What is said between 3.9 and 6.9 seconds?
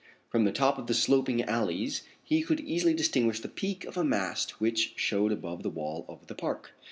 a mast which showed above the wall of the park.